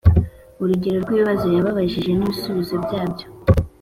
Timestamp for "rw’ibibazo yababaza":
1.03-1.99